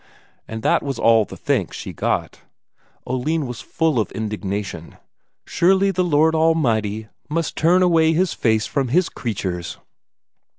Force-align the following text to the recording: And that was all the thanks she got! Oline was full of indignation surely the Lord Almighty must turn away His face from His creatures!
And 0.47 0.63
that 0.63 0.81
was 0.81 0.97
all 0.97 1.25
the 1.25 1.37
thanks 1.37 1.77
she 1.77 1.93
got! 1.93 2.41
Oline 3.05 3.45
was 3.45 3.61
full 3.61 3.99
of 3.99 4.11
indignation 4.13 4.97
surely 5.45 5.91
the 5.91 6.03
Lord 6.03 6.33
Almighty 6.33 7.07
must 7.29 7.55
turn 7.55 7.83
away 7.83 8.11
His 8.13 8.33
face 8.33 8.65
from 8.65 8.87
His 8.87 9.09
creatures! 9.09 9.77